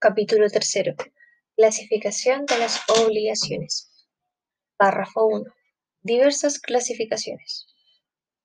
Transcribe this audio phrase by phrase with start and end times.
[0.00, 0.94] Capítulo tercero.
[1.56, 3.90] Clasificación de las obligaciones.
[4.76, 5.44] Párrafo 1.
[6.02, 7.66] Diversas clasificaciones.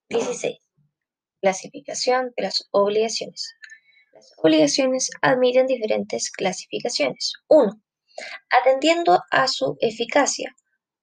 [0.08, 0.58] 16.
[1.40, 3.54] Clasificación de las obligaciones.
[4.12, 7.34] Las obligaciones admiten diferentes clasificaciones.
[7.46, 7.80] 1.
[8.50, 10.52] Atendiendo a su eficacia,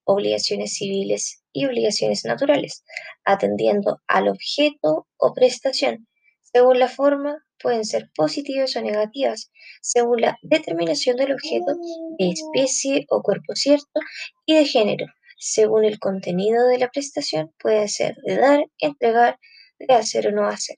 [0.04, 2.84] obligaciones civiles y obligaciones naturales,
[3.24, 6.10] atendiendo al objeto o prestación,
[6.42, 11.76] según la forma pueden ser positivas o negativas, según la determinación del objeto,
[12.18, 14.00] de especie o cuerpo cierto,
[14.46, 15.06] y de género,
[15.38, 19.40] según el contenido de la prestación, puede ser de dar, entregar,
[19.80, 20.78] de hacer o no hacer.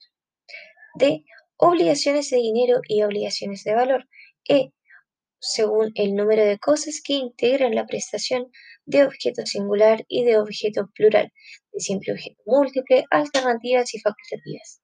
[0.98, 1.24] D.
[1.56, 4.08] Obligaciones de dinero y obligaciones de valor.
[4.48, 4.70] E.
[5.38, 8.50] Según el número de cosas que integran la prestación
[8.86, 11.30] de objeto singular y de objeto plural,
[11.72, 14.80] de simple objeto múltiple, alternativas y facultativas.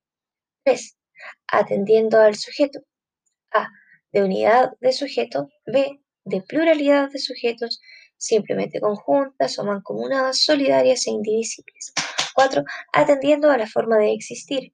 [0.64, 1.00] 3
[1.47, 2.80] atendiendo al sujeto.
[3.52, 3.69] A.
[4.12, 5.48] De unidad de sujeto.
[5.67, 6.00] B.
[6.25, 7.81] De pluralidad de sujetos,
[8.17, 11.92] simplemente conjuntas o mancomunadas, solidarias e indivisibles.
[12.34, 12.62] 4.
[12.92, 14.72] Atendiendo a la forma de existir.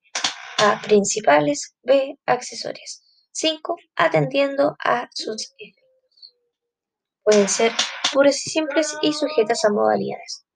[0.58, 0.80] A.
[0.82, 1.74] Principales.
[1.82, 2.18] B.
[2.26, 3.02] Accesorias.
[3.32, 3.76] 5.
[3.96, 5.84] Atendiendo a sus efectos.
[7.22, 7.72] Pueden ser
[8.12, 10.46] puras y simples y sujetas a modalidades.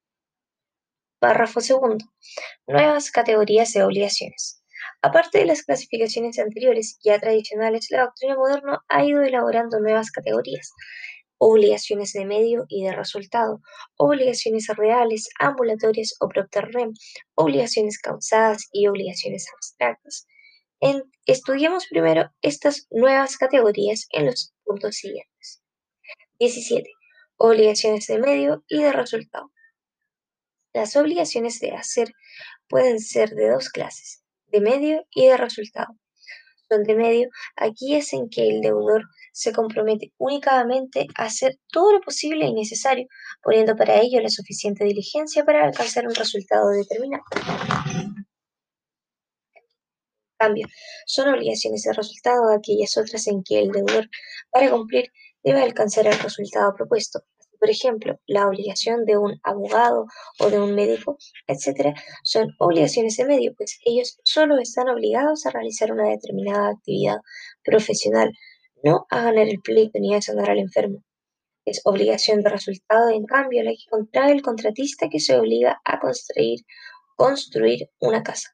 [1.18, 2.04] Párrafo segundo.
[2.66, 4.59] Nuevas categorías de obligaciones.
[5.02, 10.72] Aparte de las clasificaciones anteriores ya tradicionales, la doctrina moderna ha ido elaborando nuevas categorías.
[11.38, 13.62] Obligaciones de medio y de resultado,
[13.96, 16.92] obligaciones reales, ambulatorias o propter rem,
[17.34, 20.26] obligaciones causadas y obligaciones abstractas.
[21.24, 25.62] estudiemos primero estas nuevas categorías en los puntos siguientes.
[26.38, 26.90] 17.
[27.36, 29.50] Obligaciones de medio y de resultado.
[30.74, 32.12] Las obligaciones de hacer
[32.68, 35.94] pueden ser de dos clases de medio y de resultado.
[36.68, 41.92] Son de medio aquí es en que el deudor se compromete únicamente a hacer todo
[41.92, 43.06] lo posible y necesario,
[43.42, 47.24] poniendo para ello la suficiente diligencia para alcanzar un resultado determinado.
[50.40, 50.66] En cambio,
[51.06, 54.08] son obligaciones de resultado aquellas otras en que el deudor,
[54.50, 55.12] para cumplir,
[55.42, 57.20] debe alcanzar el resultado propuesto,
[57.60, 60.06] por ejemplo, la obligación de un abogado
[60.38, 61.94] o de un médico, etc.,
[62.24, 67.18] son obligaciones de medio, pues ellos solo están obligados a realizar una determinada actividad
[67.62, 68.32] profesional,
[68.82, 71.04] no a ganar el pleito ni a sanar al enfermo.
[71.66, 76.00] Es obligación de resultado, en cambio, la que contrae el contratista que se obliga a
[76.00, 76.60] construir,
[77.16, 78.48] construir una casa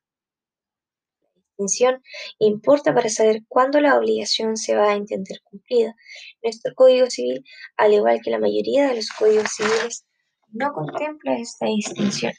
[2.39, 5.95] importa para saber cuándo la obligación se va a entender cumplida.
[6.43, 7.45] Nuestro Código Civil,
[7.77, 10.05] al igual que la mayoría de los códigos civiles,
[10.53, 12.33] no contempla esta distinción.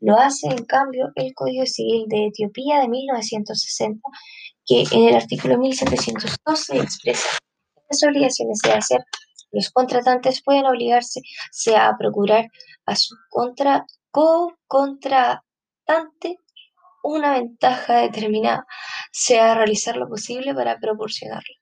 [0.00, 4.00] Lo hace, en cambio, el Código Civil de Etiopía de 1960,
[4.66, 7.38] que en el artículo 1712 expresa
[7.88, 9.04] las obligaciones de hacer.
[9.52, 12.48] Los contratantes pueden obligarse sea a procurar
[12.84, 16.40] a su contra, co-contratante
[17.06, 18.66] una ventaja determinada,
[19.12, 21.54] sea realizar lo posible para proporcionarla.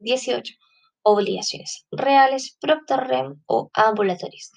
[0.00, 0.54] 18.
[1.02, 4.50] Obligaciones reales, propter rem o ambulatorias.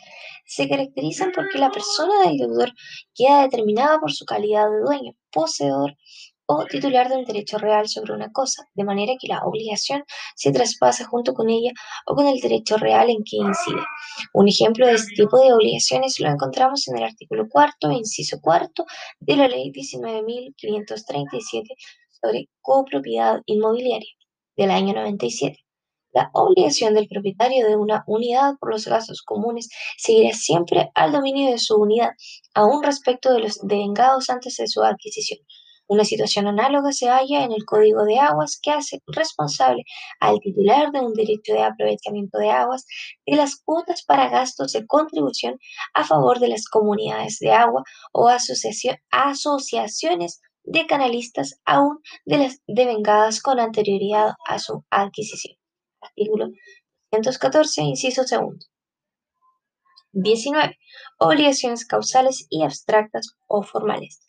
[0.45, 2.71] Se caracterizan porque la persona del deudor
[3.13, 5.95] queda determinada por su calidad de dueño, poseedor
[6.45, 10.03] o titular de un derecho real sobre una cosa, de manera que la obligación
[10.35, 11.71] se traspasa junto con ella
[12.05, 13.83] o con el derecho real en que incide.
[14.33, 18.85] Un ejemplo de este tipo de obligaciones lo encontramos en el artículo cuarto, inciso cuarto
[19.19, 21.67] de la ley 19.537
[22.21, 24.11] sobre copropiedad inmobiliaria
[24.55, 25.57] del año 97.
[26.13, 31.49] La obligación del propietario de una unidad por los gastos comunes seguirá siempre al dominio
[31.51, 32.09] de su unidad,
[32.53, 35.39] aún respecto de los devengados antes de su adquisición.
[35.91, 39.83] Una situación análoga se halla en el Código de Aguas que hace responsable
[40.21, 42.85] al titular de un derecho de aprovechamiento de aguas
[43.25, 45.59] de las cuotas para gastos de contribución
[45.93, 53.41] a favor de las comunidades de agua o asociaciones de canalistas aún de las devengadas
[53.41, 55.57] con anterioridad a su adquisición.
[55.99, 56.51] Artículo
[57.11, 58.65] 214, inciso segundo.
[60.13, 60.77] 19.
[61.19, 64.21] Obligaciones causales y abstractas o formales.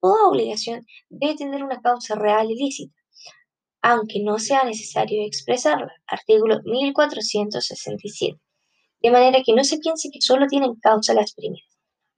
[0.00, 2.94] Toda obligación debe tener una causa real y lícita,
[3.82, 5.92] aunque no sea necesario expresarla.
[6.06, 8.38] Artículo 1467.
[9.02, 11.66] De manera que no se piense que solo tienen causa las primeras.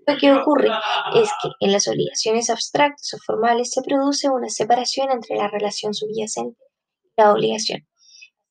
[0.06, 0.69] Lo que ocurre
[1.14, 5.94] es que en las obligaciones abstractas o formales se produce una separación entre la relación
[5.94, 6.58] subyacente
[7.05, 7.87] y la obligación.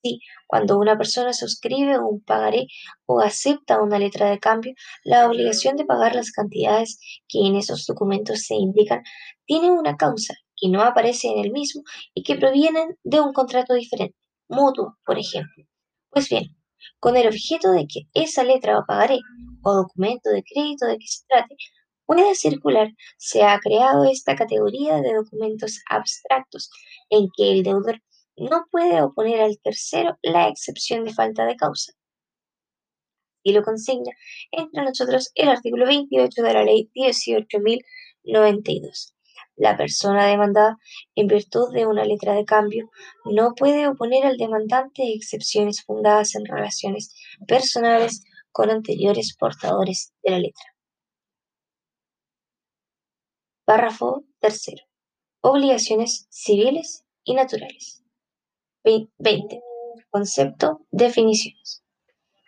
[0.03, 2.65] Así, cuando una persona suscribe un pagaré
[3.05, 7.85] o acepta una letra de cambio, la obligación de pagar las cantidades que en esos
[7.85, 9.03] documentos se indican
[9.45, 11.83] tiene una causa que no aparece en el mismo
[12.15, 14.15] y que provienen de un contrato diferente.
[14.49, 15.65] mutuo, por ejemplo.
[16.09, 16.55] Pues bien,
[16.99, 19.19] con el objeto de que esa letra o pagaré
[19.63, 21.55] o documento de crédito de que se trate
[22.05, 26.69] pueda circular, se ha creado esta categoría de documentos abstractos
[27.09, 28.01] en que el deudor
[28.37, 31.93] no puede oponer al tercero la excepción de falta de causa.
[33.43, 34.11] Y lo consigna
[34.51, 39.13] entre nosotros el artículo 28 de la ley 18.092.
[39.55, 40.77] La persona demandada,
[41.15, 42.89] en virtud de una letra de cambio,
[43.25, 47.13] no puede oponer al demandante excepciones fundadas en relaciones
[47.47, 50.63] personales con anteriores portadores de la letra.
[53.65, 54.83] Párrafo tercero.
[55.41, 58.00] Obligaciones civiles y naturales.
[58.83, 59.61] 20.
[60.09, 60.81] Concepto.
[60.91, 61.83] Definiciones.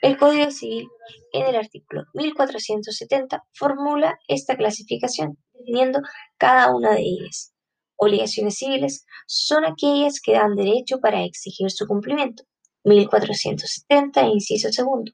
[0.02, 0.88] El Código Civil,
[1.32, 6.02] en el artículo 1470, formula esta clasificación definiendo
[6.38, 7.54] cada una de ellas.
[7.96, 12.44] Obligaciones civiles son aquellas que dan derecho para exigir su cumplimiento.
[12.84, 15.12] 1470, inciso segundo.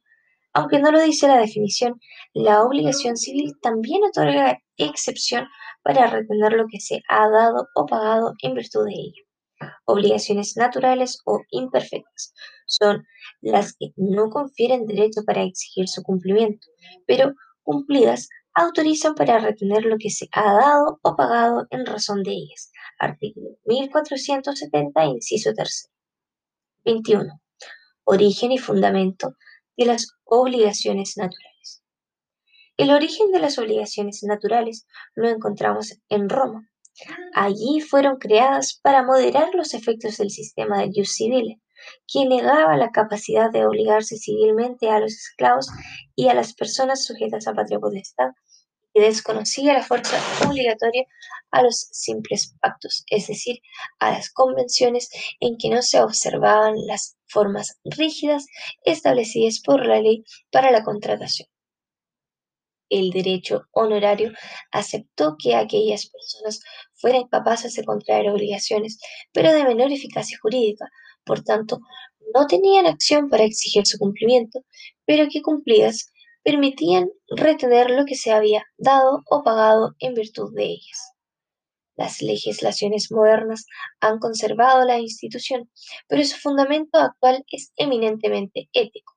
[0.54, 2.00] Aunque no lo dice la definición,
[2.34, 5.48] la obligación civil también otorga excepción
[5.84, 9.29] para retener lo que se ha dado o pagado en virtud de ello.
[9.86, 12.34] Obligaciones naturales o imperfectas
[12.66, 13.06] son
[13.42, 16.68] las que no confieren derecho para exigir su cumplimiento,
[17.06, 17.34] pero
[17.64, 22.72] cumplidas autorizan para retener lo que se ha dado o pagado en razón de ellas.
[22.98, 25.90] Artículo 1470, inciso 3.
[26.86, 27.42] 21.
[28.04, 29.36] Origen y fundamento
[29.78, 31.84] de las obligaciones naturales.
[32.78, 36.70] El origen de las obligaciones naturales lo encontramos en Roma.
[37.34, 41.60] Allí fueron creadas para moderar los efectos del sistema de jus civile,
[42.08, 45.68] que negaba la capacidad de obligarse civilmente a los esclavos
[46.16, 48.32] y a las personas sujetas a patria potestad
[48.94, 50.18] y desconocía la fuerza
[50.48, 51.06] obligatoria
[51.52, 53.60] a los simples pactos, es decir,
[54.00, 55.10] a las convenciones
[55.40, 58.46] en que no se observaban las formas rígidas
[58.84, 61.48] establecidas por la ley para la contratación.
[62.90, 64.32] El derecho honorario
[64.72, 66.62] aceptó que aquellas personas
[67.00, 69.00] fueran capaces de contraer obligaciones,
[69.34, 70.90] pero de menor eficacia jurídica,
[71.24, 71.80] por tanto,
[72.34, 74.64] no tenían acción para exigir su cumplimiento,
[75.06, 76.12] pero que cumplidas
[76.44, 81.14] permitían retener lo que se había dado o pagado en virtud de ellas.
[81.96, 83.66] Las legislaciones modernas
[84.00, 85.70] han conservado la institución,
[86.08, 89.16] pero su fundamento actual es eminentemente ético.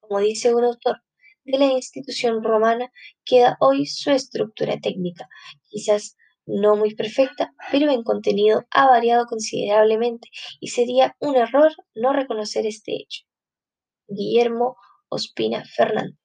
[0.00, 1.00] Como dice un autor,
[1.44, 2.90] de la institución romana
[3.24, 5.28] queda hoy su estructura técnica,
[5.68, 6.16] quizás
[6.46, 10.28] no muy perfecta, pero en contenido ha variado considerablemente
[10.60, 13.24] y sería un error no reconocer este hecho.
[14.08, 14.76] Guillermo
[15.08, 16.18] Ospina Fernández.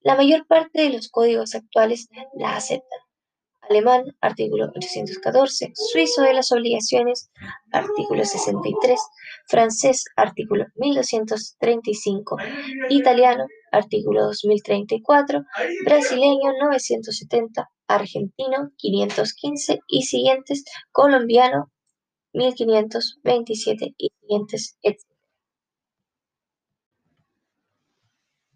[0.00, 2.98] La mayor parte de los códigos actuales la aceptan.
[3.70, 7.30] Alemán, artículo 814, suizo de las obligaciones,
[7.70, 9.00] artículo 63,
[9.46, 12.36] francés, artículo 1235,
[12.90, 15.44] italiano, artículo 2034,
[15.84, 21.70] brasileño 970, argentino 515 y siguientes, colombiano
[22.32, 25.12] 1527 y siguientes, etc.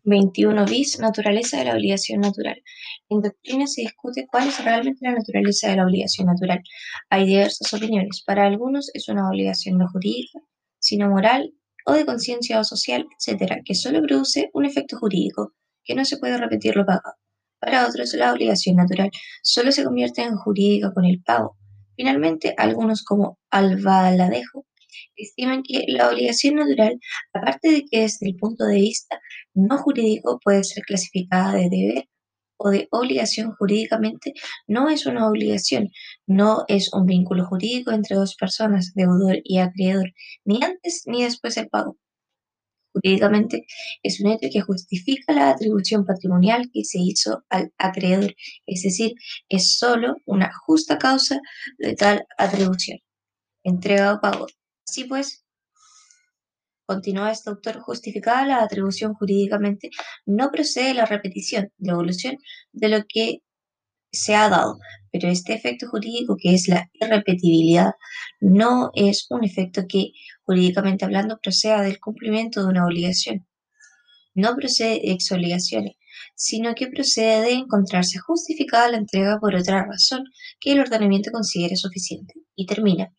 [0.06, 2.62] 21 bis Naturaleza de la obligación natural.
[3.08, 6.62] En doctrina se discute cuál es realmente la naturaleza de la obligación natural.
[7.10, 8.22] Hay diversas opiniones.
[8.24, 10.38] Para algunos es una obligación no jurídica,
[10.78, 11.52] sino moral
[11.86, 15.52] o de conciencia o social, etcétera, que solo produce un efecto jurídico,
[15.84, 17.16] que no se puede repetir lo pagado.
[17.66, 19.10] Para otros, la obligación natural
[19.42, 21.56] solo se convierte en jurídica con el pago.
[21.96, 24.64] Finalmente, algunos como Albaladejo
[25.16, 26.96] estiman que la obligación natural,
[27.32, 29.18] aparte de que desde el punto de vista
[29.52, 32.08] no jurídico puede ser clasificada de deber
[32.56, 34.32] o de obligación jurídicamente,
[34.68, 35.88] no es una obligación,
[36.24, 40.12] no es un vínculo jurídico entre dos personas, deudor y acreedor,
[40.44, 41.96] ni antes ni después del pago.
[42.96, 43.66] Jurídicamente
[44.02, 48.34] es un hecho que justifica la atribución patrimonial que se hizo al acreedor,
[48.64, 49.12] es decir,
[49.50, 51.38] es sólo una justa causa
[51.76, 52.98] de tal atribución.
[53.62, 54.46] Entrega o pago
[54.88, 55.44] Así pues,
[56.86, 59.90] continúa este autor, justificada la atribución jurídicamente,
[60.24, 62.38] no procede la repetición, devolución
[62.72, 63.42] de lo que
[64.10, 64.78] se ha dado,
[65.18, 67.92] pero este efecto jurídico que es la irrepetibilidad
[68.40, 73.46] no es un efecto que jurídicamente hablando proceda del cumplimiento de una obligación.
[74.34, 75.94] No procede de exobligaciones,
[76.34, 80.24] sino que procede de encontrarse justificada la entrega por otra razón
[80.60, 82.34] que el ordenamiento considere suficiente.
[82.54, 83.10] Y termina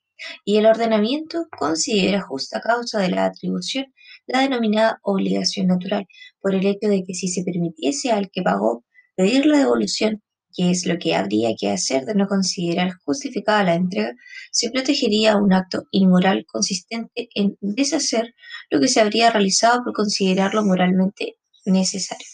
[0.46, 3.94] y el ordenamiento considera justa causa de la atribución
[4.26, 6.06] la denominada obligación natural,
[6.42, 8.84] por el hecho de que si se permitiese al que pagó
[9.16, 10.22] pedir la devolución,
[10.56, 14.14] que es lo que habría que hacer de no considerar justificada la entrega,
[14.52, 18.34] se protegería un acto inmoral consistente en deshacer
[18.70, 22.28] lo que se habría realizado por considerarlo moralmente necesario.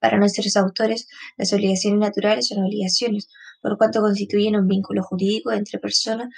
[0.00, 3.28] Para nuestros autores, las obligaciones naturales son obligaciones,
[3.60, 6.28] por cuanto constituyen un vínculo jurídico entre personas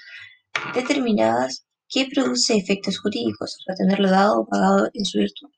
[0.74, 5.50] determinadas que produce efectos jurídicos, retenerlo dado o pagado en su virtud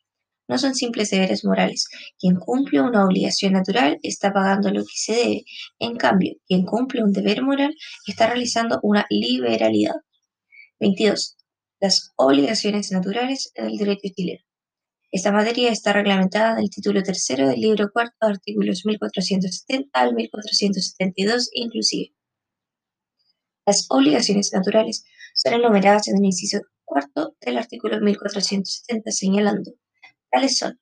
[0.48, 1.88] no son simples deberes morales.
[2.18, 5.44] Quien cumple una obligación natural está pagando lo que se debe.
[5.78, 7.74] En cambio, quien cumple un deber moral
[8.06, 9.94] está realizando una liberalidad.
[10.80, 11.36] 22.
[11.80, 14.44] Las obligaciones naturales en el derecho chileno.
[15.12, 21.50] Esta materia está reglamentada en el título tercero del libro cuarto, artículos 1470 al 1472
[21.52, 22.14] inclusive.
[23.66, 29.72] Las obligaciones naturales son enumeradas en el inciso cuarto del artículo 1470 señalando
[30.32, 30.80] Tales son,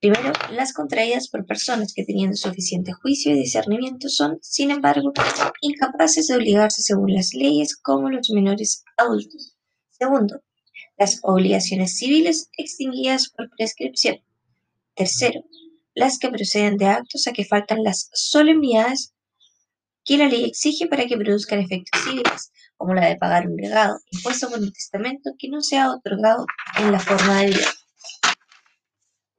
[0.00, 5.12] primero, las contraídas por personas que teniendo suficiente juicio y discernimiento son, sin embargo,
[5.60, 9.54] incapaces de obligarse según las leyes como los menores adultos.
[9.90, 10.42] Segundo,
[10.96, 14.16] las obligaciones civiles extinguidas por prescripción.
[14.94, 15.44] Tercero,
[15.94, 19.12] las que proceden de actos a que faltan las solemnidades
[20.06, 23.98] que la ley exige para que produzcan efectos civiles, como la de pagar un legado,
[24.10, 26.46] impuesto por un testamento que no sea otorgado
[26.78, 27.68] en la forma de vida.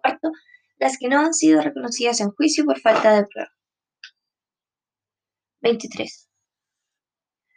[0.02, 0.32] Cuarto,
[0.78, 3.52] las que no han sido reconocidas en juicio por falta de prueba.
[5.62, 6.28] 23.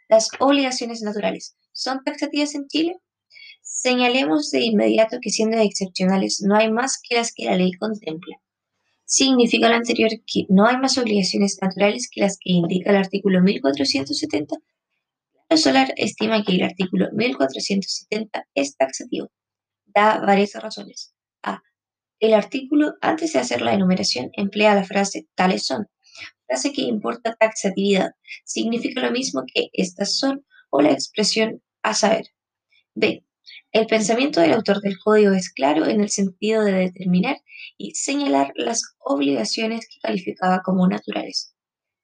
[0.07, 2.97] Las obligaciones naturales son taxativas en Chile.
[3.61, 8.37] Señalemos de inmediato que siendo excepcionales no hay más que las que la ley contempla.
[9.05, 13.41] Significa lo anterior que no hay más obligaciones naturales que las que indica el artículo
[13.41, 14.55] 1470.
[15.49, 19.31] La Solar estima que el artículo 1470 es taxativo.
[19.85, 21.14] Da varias razones.
[22.25, 25.85] El artículo, antes de hacer la enumeración, emplea la frase tales son,
[26.47, 28.13] frase que importa taxatividad.
[28.43, 32.25] Significa lo mismo que estas son o la expresión a saber.
[32.95, 33.23] B.
[33.71, 37.37] El pensamiento del autor del código es claro en el sentido de determinar
[37.77, 41.53] y señalar las obligaciones que calificaba como naturales.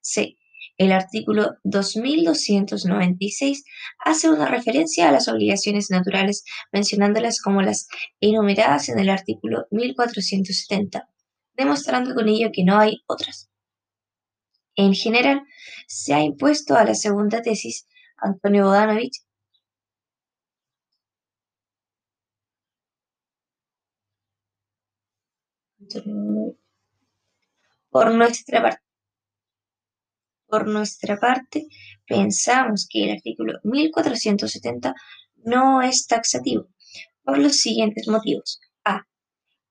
[0.01, 0.37] C.
[0.81, 3.65] El artículo 2296
[3.99, 7.87] hace una referencia a las obligaciones naturales, mencionándolas como las
[8.19, 11.07] enumeradas en el artículo 1470,
[11.53, 13.51] demostrando con ello que no hay otras.
[14.75, 15.43] En general,
[15.87, 19.21] se ha impuesto a la segunda tesis Antonio Bodanovich
[27.91, 28.90] por nuestra parte
[30.51, 31.65] por nuestra parte,
[32.05, 34.93] pensamos que el artículo 1470
[35.45, 36.67] no es taxativo
[37.23, 38.59] por los siguientes motivos.
[38.83, 39.07] A.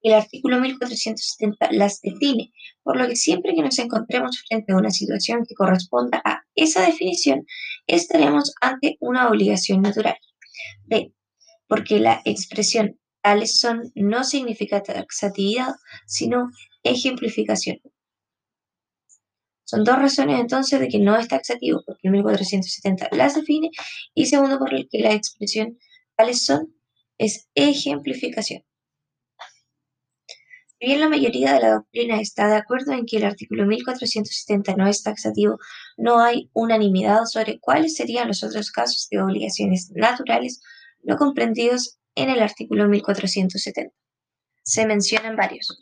[0.02, 2.50] El artículo 1470 las define,
[2.82, 6.80] por lo que siempre que nos encontremos frente a una situación que corresponda a esa
[6.86, 7.44] definición,
[7.86, 10.16] estaremos ante una obligación natural.
[10.86, 11.12] B.
[11.68, 15.74] Porque la expresión tales son no significa taxatividad,
[16.06, 16.48] sino
[16.82, 17.80] ejemplificación.
[19.70, 23.70] Son dos razones entonces de que no es taxativo, porque el 1470 las define,
[24.14, 25.78] y segundo, por el que la expresión
[26.16, 26.74] tales son
[27.18, 28.64] es ejemplificación.
[30.66, 34.74] Si bien la mayoría de la doctrina está de acuerdo en que el artículo 1470
[34.74, 35.60] no es taxativo,
[35.96, 40.62] no hay unanimidad sobre cuáles serían los otros casos de obligaciones naturales
[41.04, 43.94] no comprendidos en el artículo 1470.
[44.64, 45.80] Se mencionan varios.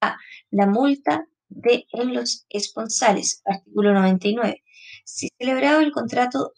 [0.00, 0.16] A.
[0.50, 4.62] La multa de en los esponsales, artículo 99.
[5.04, 6.52] Si celebrado el contrato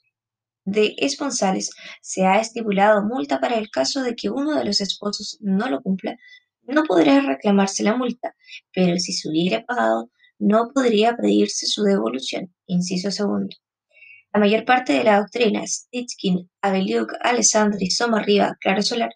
[0.65, 1.71] de esponsales
[2.01, 5.83] se ha estipulado multa para el caso de que uno de los esposos no lo
[5.83, 6.17] cumpla,
[6.63, 8.35] no podrá reclamarse la multa,
[8.73, 12.55] pero si se hubiera pagado, no podría pedirse su devolución.
[12.67, 13.57] Inciso segundo.
[14.33, 19.11] La mayor parte de la doctrina, Stitkin, Abeliuk, Alessandri, Somarriba, Claro Solar,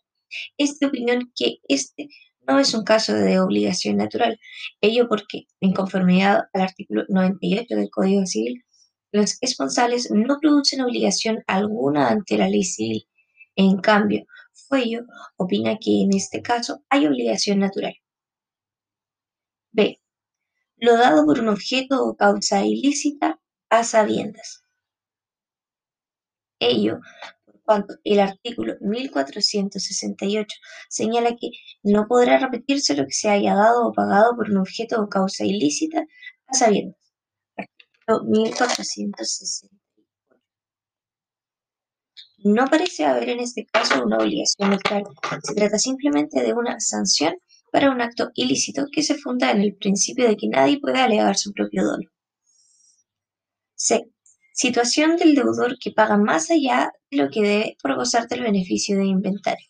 [0.58, 2.08] es de opinión que este
[2.46, 4.38] no es un caso de obligación natural,
[4.80, 8.64] ello porque, en conformidad al artículo 98 del Código Civil,
[9.12, 13.08] los esponsales no producen obligación alguna ante la ley civil.
[13.56, 17.94] En cambio, Fuello opina que en este caso hay obligación natural.
[19.72, 20.00] B.
[20.76, 24.62] Lo dado por un objeto o causa ilícita a sabiendas.
[26.58, 27.00] Ello
[27.66, 30.56] cuando el artículo 1468
[30.88, 31.50] señala que
[31.82, 35.44] no podrá repetirse lo que se haya dado o pagado por un objeto o causa
[35.44, 36.04] ilícita
[36.46, 36.96] a sabiendas.
[37.56, 39.76] Artículo 1468.
[42.44, 45.04] No parece haber en este caso una obligación natural.
[45.42, 47.34] Se trata simplemente de una sanción
[47.72, 51.36] para un acto ilícito que se funda en el principio de que nadie puede alegar
[51.36, 52.08] su propio dolo.
[53.74, 54.08] C.
[54.58, 58.96] Situación del deudor que paga más allá de lo que debe por gozar del beneficio
[58.96, 59.66] de inventario.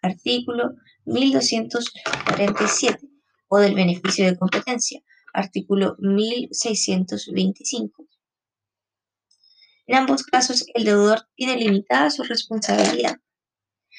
[0.00, 0.76] Artículo
[1.06, 3.00] 1247
[3.48, 5.02] o del beneficio de competencia.
[5.34, 8.06] Artículo 1625.
[9.88, 13.16] En ambos casos, el deudor tiene limitada su responsabilidad.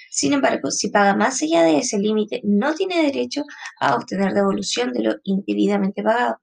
[0.10, 3.44] Sin embargo, si paga más allá de ese límite, no tiene derecho
[3.82, 6.40] a obtener devolución de lo indebidamente pagado.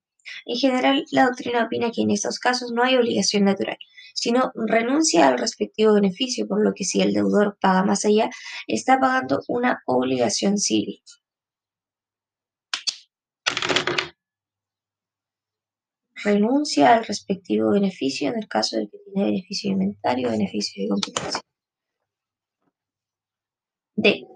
[0.46, 3.78] En general, la doctrina opina que en estos casos no hay obligación natural,
[4.14, 8.30] sino renuncia al respectivo beneficio, por lo que si el deudor paga más allá,
[8.66, 11.02] está pagando una obligación civil.
[16.22, 20.88] Renuncia al respectivo beneficio en el caso de que tiene beneficio inventario o beneficio de
[20.90, 21.40] competencia.
[23.96, 24.26] D.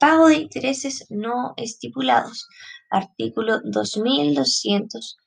[0.00, 2.48] Pago de intereses no estipulados.
[2.90, 5.18] Artículo 2200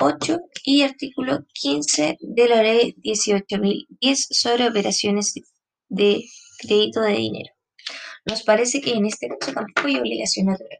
[0.00, 5.34] 8 y artículo 15 de la Ley 18.010 sobre operaciones
[5.90, 6.24] de
[6.60, 7.52] crédito de dinero.
[8.24, 10.78] Nos parece que en este caso tampoco hay obligación natural.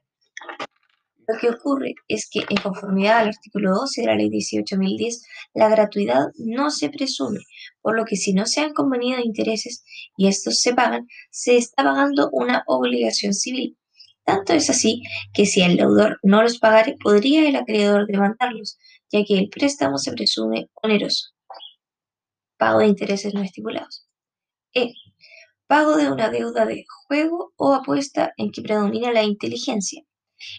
[1.28, 5.20] Lo que ocurre es que, en conformidad al artículo 12 de la Ley 18.010,
[5.52, 7.40] la gratuidad no se presume,
[7.82, 9.84] por lo que si no se han convenido intereses
[10.16, 13.76] y estos se pagan, se está pagando una obligación civil.
[14.24, 15.02] Tanto es así
[15.34, 18.78] que si el deudor no los pagare, podría el acreedor demandarlos,
[19.10, 21.30] ya que el préstamo se presume oneroso.
[22.56, 24.06] Pago de intereses no estipulados.
[24.72, 24.94] E.
[25.66, 30.02] Pago de una deuda de juego o apuesta en que predomina la inteligencia.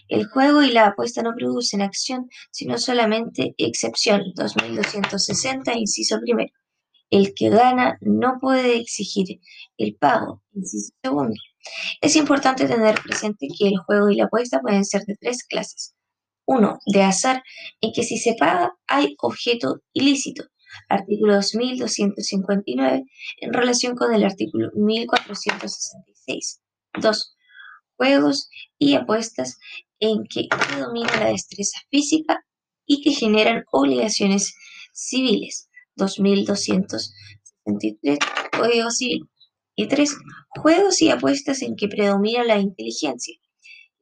[0.08, 4.22] El juego y la apuesta no producen acción, sino solamente excepción.
[4.34, 6.52] 2260, inciso primero.
[7.14, 9.40] El que gana no puede exigir
[9.78, 10.42] el pago.
[10.52, 11.36] Inciso segundo.
[12.00, 15.94] Es importante tener presente que el juego y la apuesta pueden ser de tres clases.
[16.44, 17.44] Uno, de azar,
[17.80, 20.42] en que si se paga hay objeto ilícito,
[20.88, 23.04] artículo 2259,
[23.42, 26.62] en relación con el artículo 1466.
[27.00, 27.36] Dos,
[27.96, 29.60] juegos y apuestas
[30.00, 32.44] en que predomina la destreza física
[32.86, 34.52] y que generan obligaciones
[34.92, 38.18] civiles, 2263,
[38.56, 39.28] Código Civil.
[39.76, 40.16] Y tres,
[40.50, 43.34] juegos y apuestas en que predomina la inteligencia,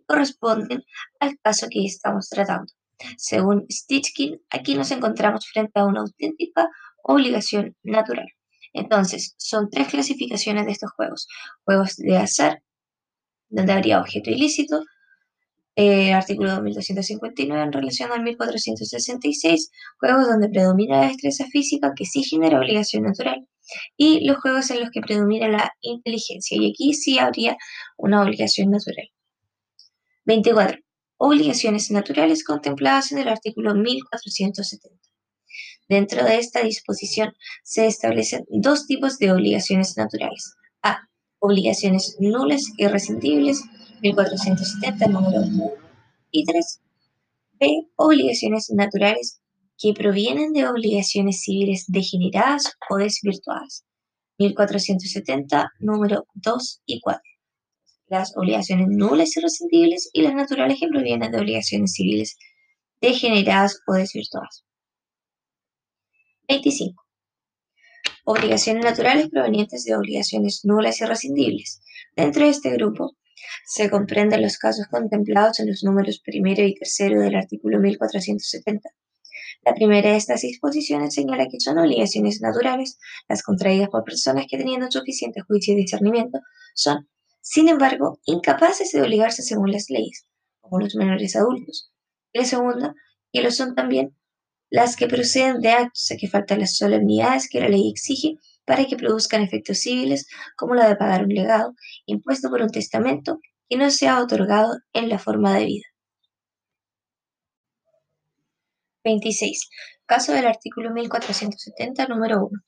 [0.06, 0.84] corresponden
[1.18, 2.70] al caso que estamos tratando.
[3.16, 6.68] Según Stichkin, aquí nos encontramos frente a una auténtica
[7.02, 8.26] obligación natural.
[8.74, 11.26] Entonces, son tres clasificaciones de estos juegos.
[11.64, 12.62] Juegos de azar,
[13.48, 14.82] donde habría objeto ilícito,
[15.74, 22.22] eh, artículo 2259 en relación al 1466, juegos donde predomina la destreza física que sí
[22.24, 23.46] genera obligación natural,
[23.96, 27.56] y los juegos en los que predomina la inteligencia, y aquí sí habría
[27.96, 29.08] una obligación natural.
[30.24, 30.78] 24.
[31.16, 34.98] Obligaciones naturales contempladas en el artículo 1470.
[35.88, 40.54] Dentro de esta disposición se establecen dos tipos de obligaciones naturales.
[40.82, 41.08] A.
[41.38, 43.62] Obligaciones nulas y rescindibles,
[44.02, 45.70] 1470, número 1.
[46.30, 46.80] Y 3.
[47.58, 47.88] B.
[47.96, 49.40] Obligaciones naturales
[49.78, 53.84] que provienen de obligaciones civiles degeneradas o desvirtuadas,
[54.38, 57.32] 1470, número 2 y 4
[58.12, 62.36] las obligaciones nulas y rescindibles y las naturales que provienen de obligaciones civiles
[63.00, 64.66] degeneradas o desvirtuadas.
[66.46, 67.02] 25.
[68.24, 71.80] Obligaciones naturales provenientes de obligaciones nulas y rescindibles.
[72.14, 73.16] Dentro de este grupo
[73.66, 78.90] se comprenden los casos contemplados en los números primero y tercero del artículo 1470.
[79.64, 84.58] La primera de estas disposiciones señala que son obligaciones naturales las contraídas por personas que
[84.58, 86.40] teniendo suficiente juicio y discernimiento
[86.74, 87.08] son
[87.42, 90.26] sin embargo, incapaces de obligarse según las leyes,
[90.60, 91.90] como los menores adultos.
[92.32, 92.94] la segunda,
[93.32, 94.16] que lo son también
[94.70, 98.84] las que proceden de actos a que faltan las solemnidades que la ley exige para
[98.84, 101.74] que produzcan efectos civiles, como la de pagar un legado
[102.06, 105.86] impuesto por un testamento que no sea otorgado en la forma de vida.
[109.04, 109.68] 26.
[110.06, 112.60] Caso del artículo 1470, número 1.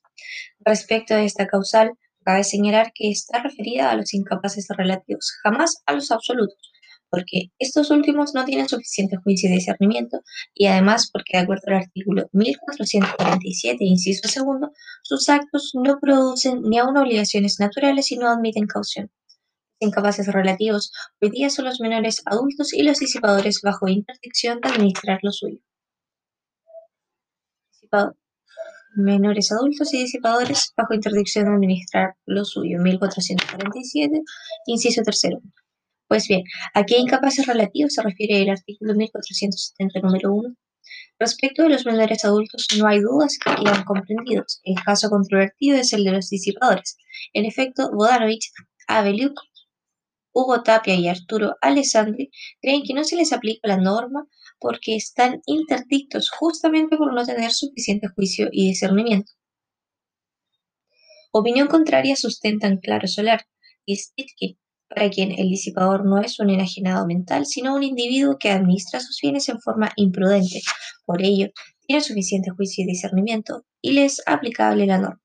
[0.61, 1.93] Respecto de esta causal,
[2.25, 6.73] Cabe señalar que está referida a los incapaces relativos, jamás a los absolutos,
[7.15, 10.21] porque estos últimos no tienen suficiente juicio y discernimiento
[10.53, 14.73] y además porque de acuerdo al artículo 1447, inciso segundo,
[15.05, 19.13] sus actos no producen ni aún obligaciones naturales y no admiten caución.
[19.81, 24.71] Los incapaces relativos hoy día son los menores adultos y los disipadores bajo interdicción de
[24.71, 25.61] administrar lo suyo
[28.97, 32.79] menores adultos y disipadores bajo interdicción de administrar lo suyo.
[32.81, 34.23] 1447,
[34.67, 35.41] inciso tercero.
[36.15, 40.55] Pues bien, ¿a qué incapaces relativos se refiere el artículo 1470, número 1?
[41.19, 44.61] Respecto de los menores adultos, no hay dudas que quedan comprendidos.
[44.63, 46.97] El caso controvertido es el de los disipadores.
[47.33, 48.53] En efecto, Bodanovich,
[48.87, 49.41] Abeliuk,
[50.33, 52.31] Hugo Tapia y Arturo Alessandri
[52.63, 54.29] creen que no se les aplica la norma
[54.61, 59.33] porque están interdictos justamente por no tener suficiente juicio y discernimiento.
[61.33, 63.49] Opinión contraria sustentan Claro Solar
[63.85, 64.57] y Stitkin,
[64.95, 69.19] para quien el disipador no es un enajenado mental, sino un individuo que administra sus
[69.21, 70.61] bienes en forma imprudente.
[71.05, 71.49] Por ello,
[71.87, 75.21] tiene suficiente juicio y discernimiento y le es aplicable la norma.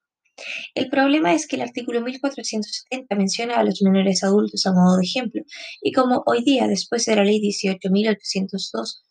[0.73, 5.03] El problema es que el artículo 1470 menciona a los menores adultos a modo de
[5.03, 5.41] ejemplo,
[5.82, 9.03] y como hoy día, después de la ley 18.802,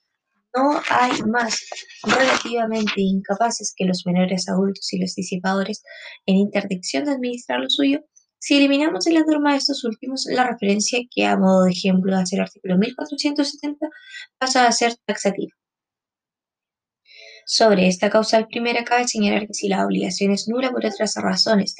[0.56, 1.66] no hay más
[2.02, 5.82] relativamente incapaces que los menores adultos y los disipadores
[6.26, 8.00] en interdicción de administrar lo suyo,
[8.38, 12.16] si eliminamos en la norma de estos últimos, la referencia que a modo de ejemplo
[12.16, 13.88] hace el artículo 1470
[14.38, 15.52] pasa a ser taxativa.
[17.46, 21.74] Sobre esta causal primera cabe señalar que si la obligación es nula por otras razones,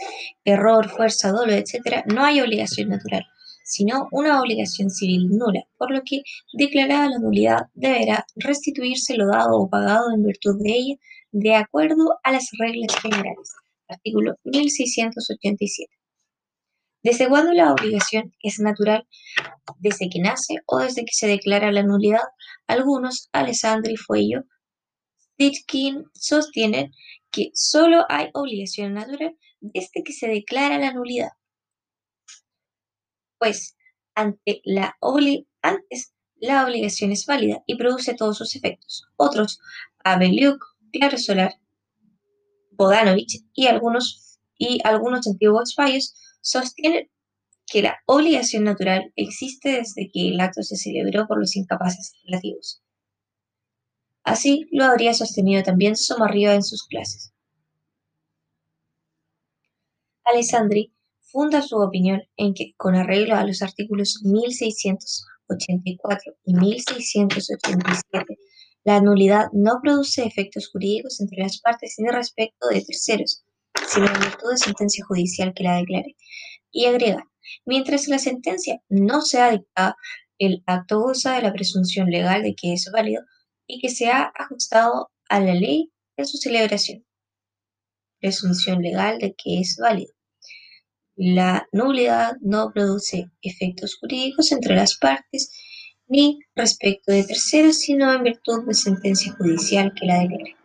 [0.45, 3.25] error, fuerza, dolo, etc., no hay obligación natural,
[3.65, 6.23] sino una obligación civil nula, por lo que,
[6.55, 10.95] declarada la nulidad, deberá restituirse lo dado o pagado en virtud de ella,
[11.33, 13.53] de acuerdo a las reglas generales.
[13.89, 15.98] Artículo 1687.
[17.09, 19.09] ¿Desde cuándo la obligación es natural?
[19.79, 22.21] Desde que nace o desde que se declara la nulidad.
[22.67, 24.45] Algunos, Alessandri Fuello,
[25.33, 26.93] Stitkin, sostienen
[27.31, 31.31] que solo hay obligación natural desde que se declara la nulidad.
[33.39, 33.75] Pues
[34.15, 34.95] antes la
[36.67, 39.07] obligación es válida y produce todos sus efectos.
[39.17, 39.61] Otros,
[40.05, 41.55] Abeliuk, Claro Solar,
[42.73, 47.11] Bodanovich y algunos, y algunos antiguos fallos sostienen
[47.67, 52.83] que la obligación natural existe desde que el acto se celebró por los incapaces relativos.
[54.25, 57.33] Así lo habría sostenido también Somarriba en sus clases.
[60.25, 68.39] Alessandri funda su opinión en que, con arreglo a los artículos 1684 y 1687,
[68.85, 73.45] la nulidad no produce efectos jurídicos entre las partes ni respecto de terceros,
[73.89, 76.17] sino en virtud de sentencia judicial que la declare.
[76.71, 77.25] Y agrega,
[77.65, 79.97] mientras la sentencia no sea dictada,
[80.39, 83.23] el acto goza de la presunción legal de que es válido
[83.67, 87.05] y que se ha ajustado a la ley en su celebración.
[88.21, 90.13] Presunción legal de que es válido.
[91.17, 95.51] La nulidad no produce efectos jurídicos entre las partes
[96.07, 100.58] ni respecto de terceros, sino en virtud de sentencia judicial que la declare.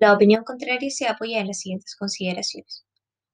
[0.00, 2.86] La opinión contraria se apoya en las siguientes consideraciones.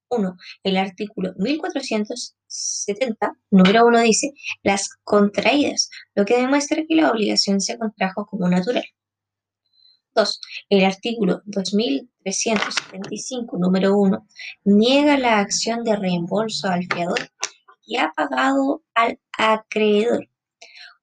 [0.09, 0.37] 1.
[0.65, 7.79] El artículo 1470, número 1 dice, las contraídas, lo que demuestra que la obligación se
[7.79, 8.85] contrajo como natural.
[10.15, 10.41] 2.
[10.71, 14.27] El artículo 2375, número 1,
[14.65, 17.31] niega la acción de reembolso al fiador
[17.85, 20.29] y ha pagado al acreedor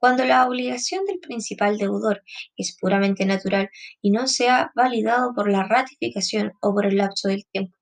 [0.04, 2.24] cuando la obligación del principal deudor
[2.58, 3.70] es puramente natural
[4.02, 7.78] y no se ha validado por la ratificación o por el lapso del tiempo.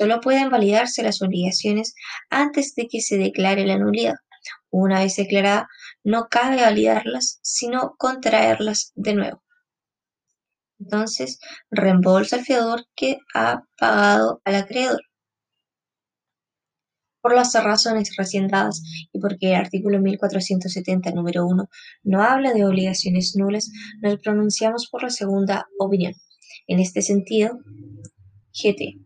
[0.00, 1.94] Solo pueden validarse las obligaciones
[2.30, 4.14] antes de que se declare la nulidad.
[4.70, 5.68] Una vez declarada,
[6.02, 9.42] no cabe validarlas, sino contraerlas de nuevo.
[10.80, 11.38] Entonces,
[11.70, 15.02] reembolsa al fiador que ha pagado al acreedor.
[17.26, 21.68] Por las razones recién dadas y porque el artículo 1470, número 1,
[22.04, 23.68] no habla de obligaciones nulas,
[24.00, 26.14] nos pronunciamos por la segunda opinión.
[26.68, 27.58] En este sentido,
[28.52, 29.00] GT.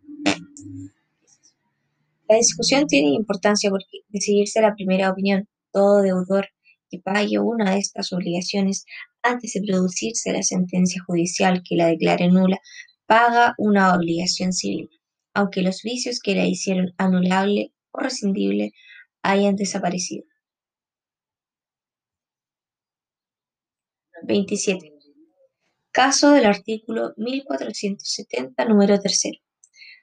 [2.28, 6.46] La discusión tiene importancia porque, de seguirse la primera opinión, todo deudor
[6.90, 8.84] que pague una de estas obligaciones
[9.22, 12.58] antes de producirse la sentencia judicial que la declare nula,
[13.06, 14.90] paga una obligación civil,
[15.32, 18.72] aunque los vicios que la hicieron anulable o rescindible
[19.22, 20.24] hayan desaparecido.
[24.22, 24.92] 27.
[25.92, 29.38] Caso del artículo 1470, número tercero.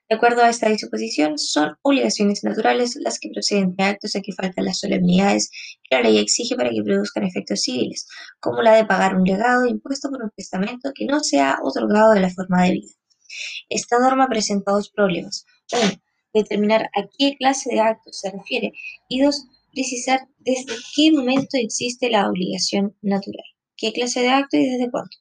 [0.09, 4.31] De acuerdo a esta disposición, son obligaciones naturales las que proceden de actos a que
[4.31, 5.51] faltan las solemnidades
[5.83, 8.07] que la ley exige para que produzcan efectos civiles,
[8.39, 12.21] como la de pagar un legado impuesto por un testamento que no sea otorgado de
[12.21, 12.91] la forma debida.
[13.69, 15.45] Esta norma presenta dos problemas.
[15.73, 15.91] Uno,
[16.37, 18.73] determinar a qué clase de actos se refiere
[19.09, 23.45] y dos, precisar desde qué momento existe la obligación natural,
[23.75, 25.11] qué clase de acto y desde cuándo.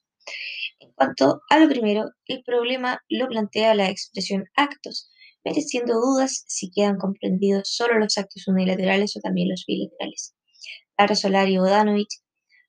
[0.79, 5.09] En cuanto a lo primero, el problema lo plantea la expresión actos,
[5.43, 10.35] mereciendo dudas si quedan comprendidos solo los actos unilaterales o también los bilaterales.
[10.97, 12.21] Lara Solari y Bodanovich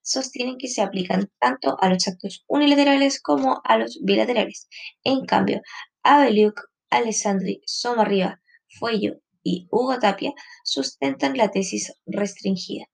[0.02, 4.68] sostienen que se aplican tanto a los actos unilaterales como a los bilaterales.
[5.04, 5.60] En cambio,
[6.02, 8.40] Abeliuk, Alessandri, Somarriba,
[8.78, 10.32] Fuello y Hugo Tapia
[10.64, 12.86] sustentan la tesis restringida.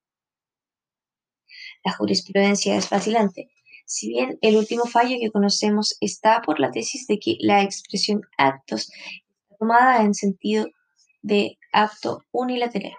[1.85, 3.51] La jurisprudencia es vacilante.
[3.87, 8.23] Si bien el último fallo que conocemos está por la tesis de que la expresión
[8.39, 10.67] actos está tomada en sentido
[11.23, 12.95] de acto unilateral.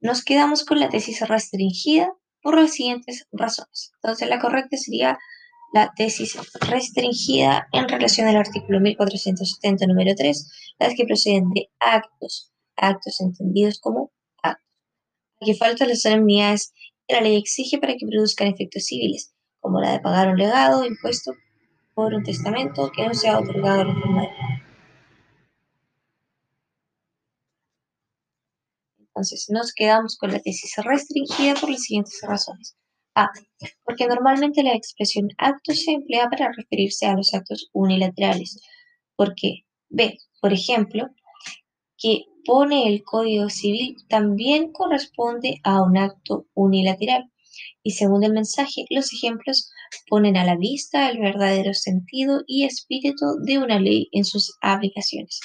[0.00, 3.92] Nos quedamos con la tesis restringida por las siguientes razones.
[3.96, 5.18] Entonces, la correcta sería
[5.72, 12.52] la tesis restringida en relación al artículo 1470, número 3, las que proceden de actos,
[12.76, 14.10] actos entendidos como
[14.42, 14.66] actos.
[15.40, 16.72] Aquí falta las solemnidades
[17.06, 20.84] que la ley exige para que produzcan efectos civiles, como la de pagar un legado
[20.84, 21.32] impuesto
[21.94, 24.28] por un testamento que no sea otorgado forma de
[29.18, 32.76] Entonces, nos quedamos con la tesis restringida por las siguientes razones.
[33.14, 33.28] A.
[33.84, 38.60] Porque normalmente la expresión acto se emplea para referirse a los actos unilaterales.
[39.16, 40.18] Porque B.
[40.40, 41.08] Por ejemplo,
[41.96, 47.30] que pone el Código Civil también corresponde a un acto unilateral.
[47.82, 49.70] Y según el mensaje, los ejemplos
[50.08, 55.40] ponen a la vista el verdadero sentido y espíritu de una ley en sus aplicaciones.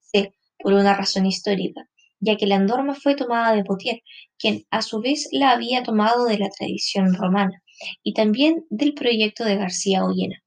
[0.00, 0.32] C.
[0.58, 1.88] Por una razón histórica
[2.20, 4.00] ya que la norma fue tomada de Potier,
[4.38, 7.62] quien a su vez la había tomado de la tradición romana
[8.02, 10.42] y también del proyecto de García Ollena,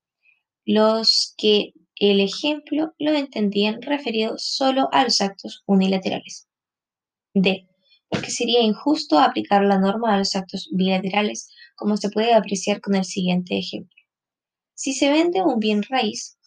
[0.66, 6.48] los que el ejemplo lo entendían referido solo a los actos unilaterales.
[7.34, 7.68] D.
[8.10, 12.96] Porque sería injusto aplicar la norma a los actos bilaterales, como se puede apreciar con
[12.96, 13.96] el siguiente ejemplo.
[14.74, 16.39] Si se vende un bien raíz,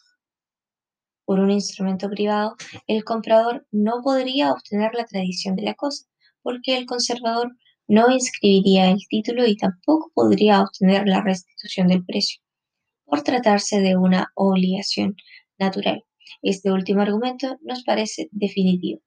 [1.24, 2.56] por un instrumento privado,
[2.86, 6.06] el comprador no podría obtener la tradición de la cosa,
[6.42, 7.52] porque el conservador
[7.88, 12.40] no inscribiría el título y tampoco podría obtener la restitución del precio,
[13.04, 15.16] por tratarse de una obligación
[15.58, 16.04] natural.
[16.42, 19.00] Este último argumento nos parece definitivo.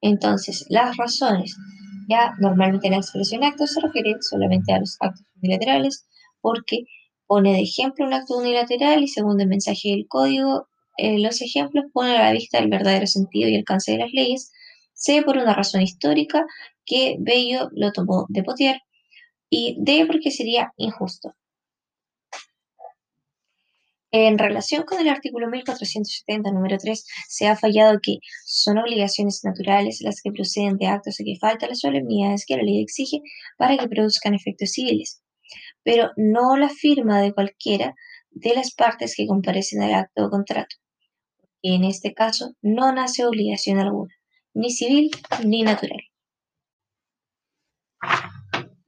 [0.00, 1.56] Entonces, las razones.
[2.08, 6.06] Ya normalmente la expresión acto se refiere solamente a los actos unilaterales,
[6.40, 6.84] porque
[7.26, 11.84] pone de ejemplo un acto unilateral y según el mensaje del código eh, los ejemplos
[11.92, 14.52] ponen a la vista el verdadero sentido y alcance de las leyes,
[14.94, 16.46] C por una razón histórica,
[16.84, 18.80] que Bello lo tomó de Potier,
[19.50, 21.34] y D porque sería injusto.
[24.12, 30.00] En relación con el artículo 1470, número 3, se ha fallado que son obligaciones naturales
[30.00, 33.20] las que proceden de actos a que faltan las solemnidades que la ley exige
[33.58, 35.20] para que produzcan efectos civiles,
[35.82, 37.94] pero no la firma de cualquiera
[38.30, 40.76] de las partes que comparecen al acto o contrato
[41.74, 44.14] en este caso no nace obligación alguna,
[44.54, 45.10] ni civil
[45.44, 46.00] ni natural.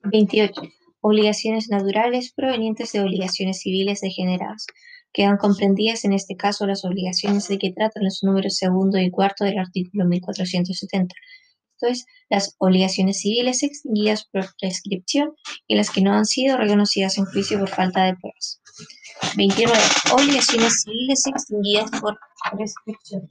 [0.05, 0.61] 28.
[1.01, 4.67] Obligaciones naturales provenientes de obligaciones civiles degeneradas.
[5.13, 9.45] Quedan comprendidas en este caso las obligaciones de que tratan los números segundo y cuarto
[9.45, 11.15] del artículo 1470,
[11.81, 15.35] esto es, las obligaciones civiles extinguidas por prescripción
[15.69, 18.58] y las que no han sido reconocidas en juicio por falta de pruebas.
[19.37, 19.79] 29.
[20.13, 22.19] Obligaciones civiles extinguidas por
[22.57, 23.29] prescripción.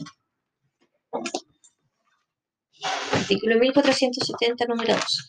[3.12, 5.28] Artículo 1470, número 2.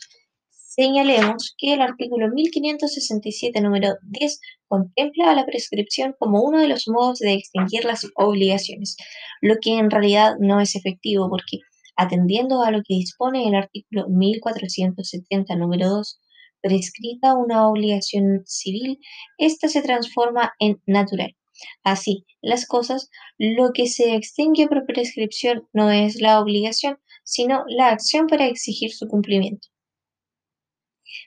[0.51, 6.87] Señalemos que el artículo 1567, número 10, contempla a la prescripción como uno de los
[6.87, 8.97] modos de extinguir las obligaciones,
[9.41, 11.59] lo que en realidad no es efectivo porque,
[11.97, 16.21] atendiendo a lo que dispone el artículo 1470, número 2,
[16.61, 18.99] prescrita una obligación civil,
[19.39, 21.37] ésta se transforma en natural.
[21.83, 27.89] Así, las cosas, lo que se extingue por prescripción no es la obligación, sino la
[27.89, 29.69] acción para exigir su cumplimiento.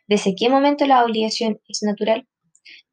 [0.07, 2.27] ¿Desde qué momento la obligación es natural?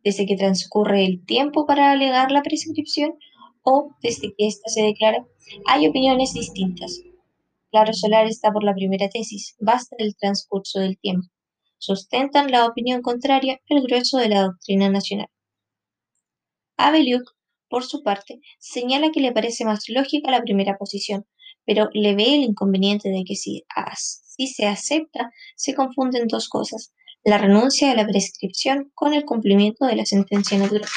[0.02, 3.14] ¿Desde que transcurre el tiempo para alegar la prescripción
[3.62, 5.24] o desde que ésta se declara?
[5.66, 7.00] Hay opiniones distintas.
[7.70, 11.28] Claro Solar está por la primera tesis, basta el transcurso del tiempo
[11.78, 15.28] sustentan la opinión contraria el grueso de la doctrina nacional.
[16.76, 17.34] Abeliuk,
[17.68, 21.26] por su parte, señala que le parece más lógica la primera posición,
[21.64, 23.64] pero le ve el inconveniente de que si
[24.46, 29.96] se acepta, se confunden dos cosas, la renuncia a la prescripción con el cumplimiento de
[29.96, 30.88] la sentencia natural.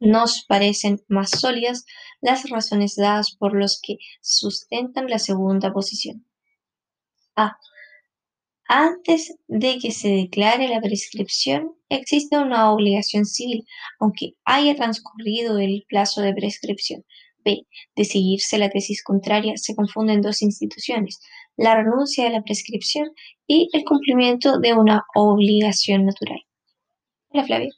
[0.00, 1.84] Nos parecen más sólidas
[2.20, 6.26] las razones dadas por los que sustentan la segunda posición.
[7.34, 7.56] A.
[8.68, 13.64] Antes de que se declare la prescripción, existe una obligación civil,
[13.98, 17.02] aunque haya transcurrido el plazo de prescripción.
[17.44, 17.66] B.
[17.96, 21.18] De seguirse la tesis contraria, se confunden dos instituciones,
[21.56, 23.08] la renuncia de la prescripción
[23.46, 26.40] y el cumplimiento de una obligación natural.
[27.30, 27.70] Hola Flavia.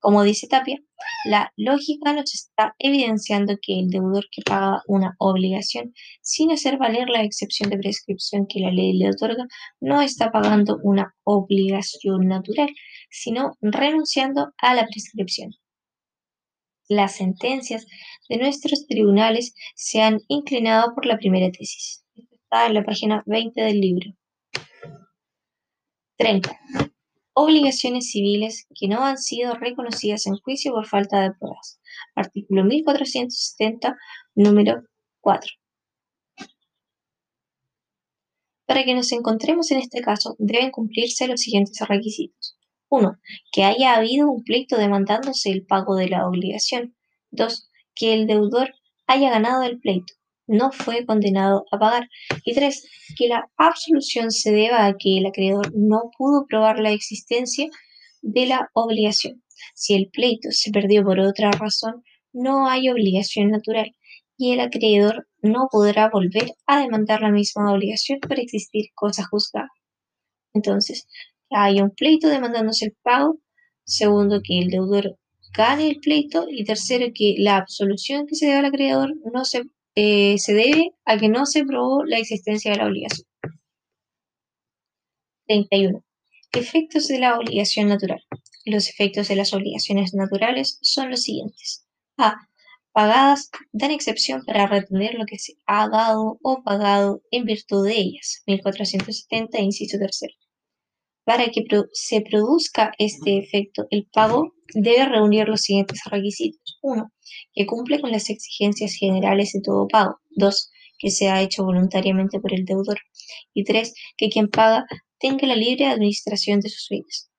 [0.00, 0.78] Como dice Tapia,
[1.26, 7.10] la lógica nos está evidenciando que el deudor que paga una obligación sin hacer valer
[7.10, 9.46] la excepción de prescripción que la ley le otorga,
[9.78, 12.70] no está pagando una obligación natural,
[13.10, 15.52] sino renunciando a la prescripción.
[16.88, 17.86] Las sentencias
[18.30, 22.04] de nuestros tribunales se han inclinado por la primera tesis.
[22.16, 24.10] está en la página 20 del libro.
[26.16, 26.58] 30
[27.42, 31.80] obligaciones civiles que no han sido reconocidas en juicio por falta de pruebas.
[32.14, 33.96] Artículo 1470,
[34.34, 34.82] número
[35.20, 35.50] 4.
[38.66, 42.56] Para que nos encontremos en este caso, deben cumplirse los siguientes requisitos.
[42.88, 43.18] 1.
[43.52, 46.94] Que haya habido un pleito demandándose el pago de la obligación.
[47.30, 47.70] 2.
[47.94, 48.74] Que el deudor
[49.06, 50.19] haya ganado el pleito
[50.50, 52.08] no fue condenado a pagar.
[52.44, 52.86] Y tres,
[53.16, 57.68] que la absolución se deba a que el acreedor no pudo probar la existencia
[58.20, 59.42] de la obligación.
[59.74, 63.94] Si el pleito se perdió por otra razón, no hay obligación natural
[64.36, 69.68] y el acreedor no podrá volver a demandar la misma obligación por existir cosa juzgada.
[70.52, 71.06] Entonces,
[71.50, 73.38] hay un pleito demandándose el pago,
[73.84, 75.16] segundo, que el deudor
[75.56, 79.64] gane el pleito y tercero, que la absolución que se debe al acreedor no se
[79.94, 83.26] eh, se debe a que no se probó la existencia de la obligación.
[85.46, 86.04] 31.
[86.52, 88.22] Efectos de la obligación natural.
[88.64, 91.84] Los efectos de las obligaciones naturales son los siguientes.
[92.18, 92.36] A.
[92.92, 97.96] Pagadas dan excepción para retener lo que se ha dado o pagado en virtud de
[97.96, 98.42] ellas.
[98.46, 100.34] 1470, inciso tercero.
[101.24, 106.78] Para que se produzca este efecto, el pago debe reunir los siguientes requisitos.
[106.82, 107.10] 1
[107.54, 110.20] que cumple con las exigencias generales de todo pago.
[110.30, 110.70] 2.
[110.98, 112.98] Que sea hecho voluntariamente por el deudor.
[113.54, 113.94] Y 3.
[114.16, 114.86] Que quien paga
[115.18, 117.30] tenga la libre administración de sus bienes.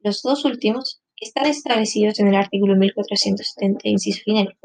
[0.00, 4.56] Los dos últimos están establecidos en el artículo 1470, inciso final,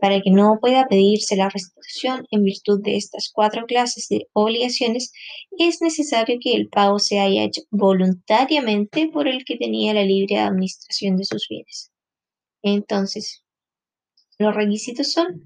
[0.00, 5.12] para que no pueda pedirse la restitución en virtud de estas cuatro clases de obligaciones,
[5.58, 10.38] es necesario que el pago se haya hecho voluntariamente por el que tenía la libre
[10.38, 11.92] administración de sus bienes.
[12.62, 13.44] Entonces,
[14.38, 15.44] los requisitos son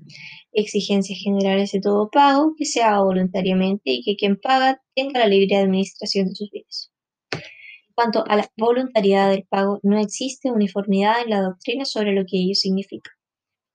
[0.52, 5.26] exigencias generales de todo pago, que se haga voluntariamente y que quien paga tenga la
[5.26, 6.93] libre administración de sus bienes.
[7.94, 12.38] Cuanto a la voluntariedad del pago, no existe uniformidad en la doctrina sobre lo que
[12.38, 13.10] ello significa.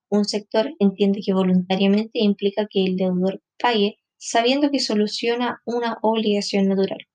[0.09, 6.67] Un sector entiende que voluntariamente implica que el deudor pague sabiendo que soluciona una obligación
[6.67, 7.07] natural.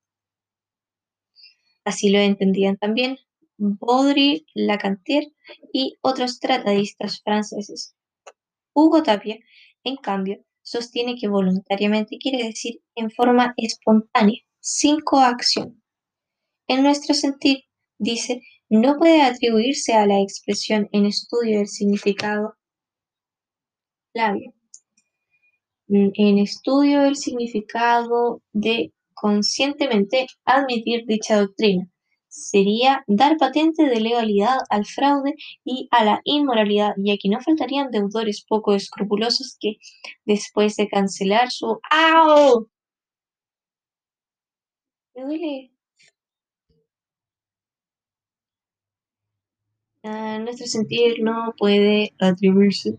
[1.84, 3.18] Así lo entendían también
[3.58, 5.32] Baudry, Lacantier
[5.72, 7.94] y otros tratadistas franceses.
[8.72, 9.38] Hugo Tapia,
[9.84, 15.83] en cambio, sostiene que voluntariamente quiere decir en forma espontánea, sin coacción.
[16.66, 17.60] En nuestro sentido,
[17.98, 22.54] dice, no puede atribuirse a la expresión en estudio del significado
[24.14, 24.54] labio.
[25.88, 31.90] En estudio del significado de conscientemente admitir dicha doctrina,
[32.28, 37.90] sería dar patente de legalidad al fraude y a la inmoralidad, ya que no faltarían
[37.90, 39.76] deudores poco escrupulosos que,
[40.24, 41.78] después de cancelar su...
[41.90, 42.68] ¡Au!
[45.14, 45.73] Me duele.
[50.04, 52.98] Nuestro sentir no puede atribuirse,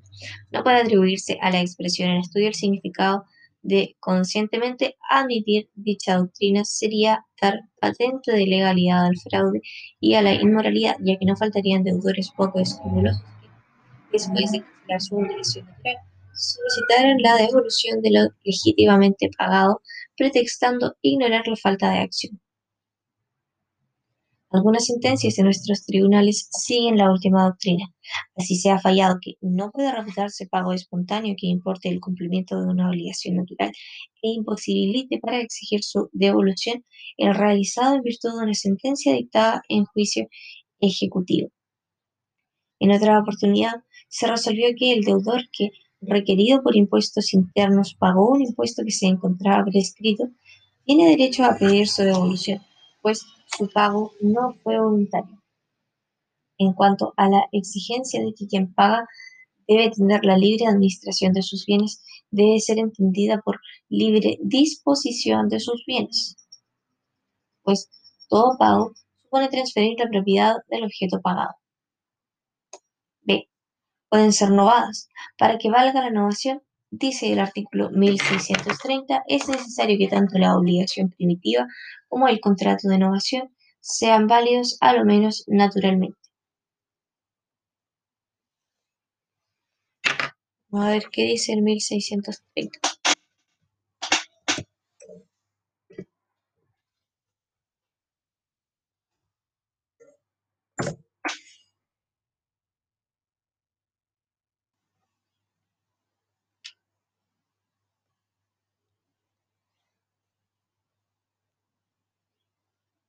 [0.51, 3.25] no puede atribuirse a la expresión en estudio el significado
[3.61, 9.61] de conscientemente admitir dicha doctrina sería dar patente de legalidad al fraude
[9.99, 13.47] y a la inmoralidad, ya que no faltarían deudores poco escrupulosos que,
[14.11, 15.67] después de cancelar su obligación
[16.35, 19.81] solicitaran la devolución de lo legítimamente pagado,
[20.17, 22.39] pretextando ignorar la falta de acción.
[24.55, 27.93] Algunas sentencias de nuestros tribunales siguen la última doctrina.
[28.37, 32.67] Así se ha fallado que no puede reputarse pago espontáneo que importe el cumplimiento de
[32.67, 33.73] una obligación natural
[34.21, 36.85] e imposibilite para exigir su devolución
[37.17, 40.29] el realizado en virtud de una sentencia dictada en juicio
[40.79, 41.49] ejecutivo.
[42.79, 48.41] En otra oportunidad, se resolvió que el deudor que, requerido por impuestos internos, pagó un
[48.41, 50.29] impuesto que se encontraba prescrito,
[50.85, 52.61] tiene derecho a pedir su devolución,
[53.05, 53.23] pues
[53.55, 55.39] su pago no fue voluntario.
[56.57, 59.07] En cuanto a la exigencia de que quien paga
[59.67, 65.59] debe tener la libre administración de sus bienes, debe ser entendida por libre disposición de
[65.59, 66.35] sus bienes,
[67.61, 67.91] pues
[68.27, 71.53] todo pago supone transferir la propiedad del objeto pagado.
[73.21, 73.47] B.
[74.09, 75.09] pueden ser novadas.
[75.37, 81.09] Para que valga la novación, dice el artículo 1630, es necesario que tanto la obligación
[81.09, 81.67] primitiva
[82.07, 86.17] como el contrato de novación sean válidos a lo menos naturalmente.
[90.69, 92.94] Vamos a ver qué dice el 1630.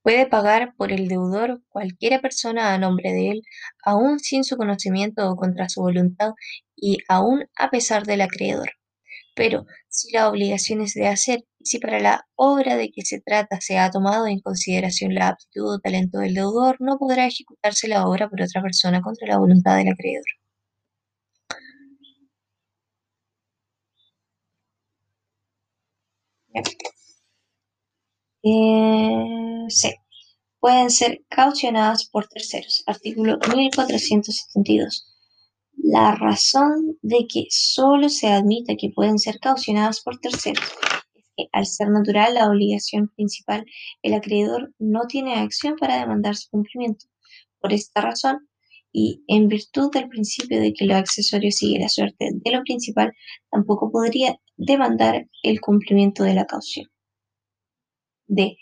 [0.06, 3.42] Puede pagar por el deudor cualquiera persona a nombre de él,
[3.84, 6.30] aun sin su conocimiento o contra su voluntad,
[6.76, 8.70] y aun a pesar del acreedor.
[9.34, 13.20] Pero si la obligación es de hacer y si para la obra de que se
[13.20, 17.88] trata se ha tomado en consideración la aptitud o talento del deudor, no podrá ejecutarse
[17.88, 20.24] la obra por otra persona contra la voluntad del acreedor.
[29.70, 29.96] C.
[30.60, 32.82] Pueden ser caucionadas por terceros.
[32.86, 35.12] Artículo 1472.
[35.76, 40.64] La razón de que solo se admita que pueden ser caucionadas por terceros
[41.14, 43.64] es que, al ser natural la obligación principal,
[44.02, 47.06] el acreedor no tiene acción para demandar su cumplimiento.
[47.60, 48.48] Por esta razón,
[48.92, 53.12] y en virtud del principio de que lo accesorio sigue la suerte de lo principal,
[53.50, 56.86] tampoco podría demandar el cumplimiento de la caución.
[58.26, 58.56] D.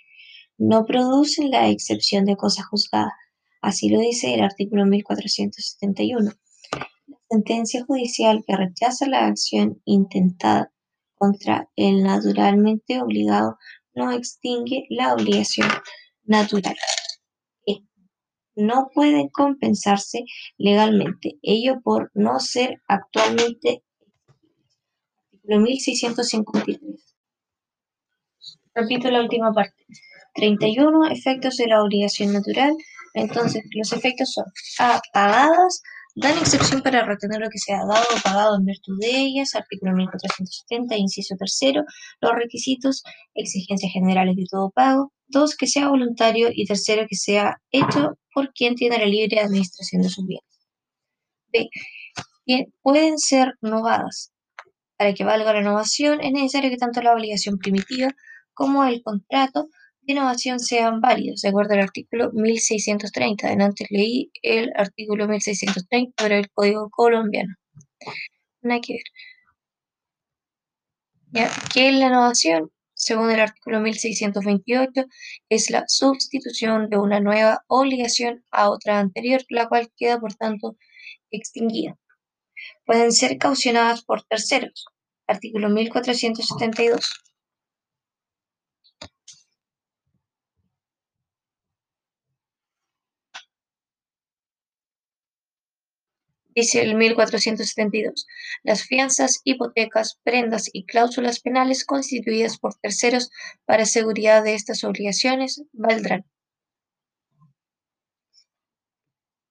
[0.59, 3.13] No producen la excepción de cosa juzgada.
[3.61, 6.31] Así lo dice el artículo 1471.
[7.07, 10.71] La sentencia judicial que rechaza la acción intentada
[11.15, 13.59] contra el naturalmente obligado
[13.95, 15.69] no extingue la obligación
[16.25, 16.77] natural.
[17.67, 17.81] E.
[18.55, 20.25] No pueden compensarse
[20.57, 23.83] legalmente, ello por no ser actualmente
[25.45, 27.17] Artículo 1653.
[28.75, 29.85] Repito la última parte.
[30.35, 31.07] 31.
[31.11, 32.75] Efectos de la obligación natural.
[33.15, 34.45] Entonces, los efectos son
[34.79, 35.01] A.
[35.13, 35.83] Pagadas.
[36.17, 39.55] Dan excepción para retener lo que se ha dado o pagado en virtud de ellas.
[39.55, 41.83] Artículo 1470, inciso tercero.
[42.21, 43.03] Los requisitos,
[43.35, 45.13] exigencias generales de todo pago.
[45.27, 46.51] Dos, que sea voluntario.
[46.53, 50.45] Y tercero, que sea hecho por quien tiene la libre administración de sus bienes.
[51.53, 51.69] B.
[52.83, 54.33] Pueden ser novadas.
[54.97, 58.15] Para que valga la innovación, es necesario que tanto la obligación primitiva
[58.53, 59.69] como el contrato
[60.07, 63.49] innovación sean válidos, de acuerdo al artículo 1630.
[63.49, 67.55] Antes leí el artículo 1630 pero el Código colombiano.
[68.63, 69.03] Nada que ver.
[71.73, 72.71] ¿Qué es la innovación?
[72.95, 75.05] Según el artículo 1628,
[75.49, 80.77] es la sustitución de una nueva obligación a otra anterior, la cual queda, por tanto,
[81.31, 81.99] extinguida.
[82.87, 84.87] Pueden ser caucionadas por terceros.
[85.27, 87.34] Artículo 1472.
[96.55, 98.27] Dice el 1472,
[98.63, 103.31] las fianzas, hipotecas, prendas y cláusulas penales constituidas por terceros
[103.65, 106.25] para seguridad de estas obligaciones valdrán.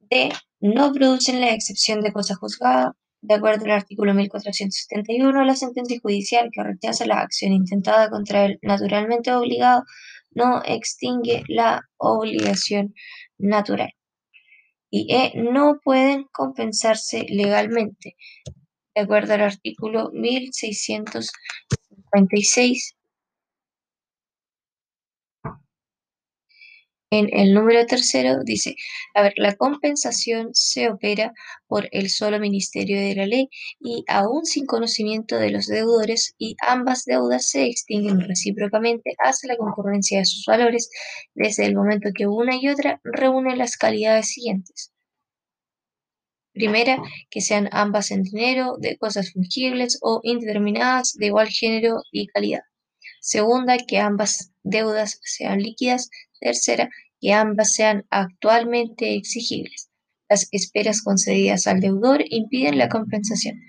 [0.09, 0.31] D.
[0.59, 2.95] No producen la excepción de cosa juzgada.
[3.21, 8.59] De acuerdo al artículo 1471, la sentencia judicial que rechaza la acción intentada contra el
[8.61, 9.83] naturalmente obligado
[10.31, 12.93] no extingue la obligación
[13.37, 13.93] natural
[14.95, 18.15] y E no pueden compensarse legalmente,
[18.93, 22.95] de acuerdo al artículo 1656.
[27.15, 28.75] En el número tercero dice,
[29.13, 31.31] a ver, la compensación se opera
[31.67, 33.49] por el solo Ministerio de la Ley
[33.79, 39.57] y aún sin conocimiento de los deudores y ambas deudas se extinguen recíprocamente hasta la
[39.57, 40.89] concurrencia de sus valores
[41.35, 44.91] desde el momento que una y otra reúnen las calidades siguientes.
[46.51, 46.97] Primera,
[47.29, 52.61] que sean ambas en dinero, de cosas fungibles o indeterminadas de igual género y calidad.
[53.21, 56.09] Segunda, que ambas deudas sean líquidas.
[56.39, 56.89] Tercera,
[57.23, 59.89] que ambas sean actualmente exigibles.
[60.29, 63.61] Las esperas concedidas al deudor impiden la compensación,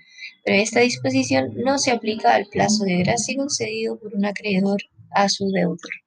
[0.43, 4.81] pero esta disposición no se aplica al plazo de gracia concedido por un acreedor
[5.11, 6.04] a su deudor.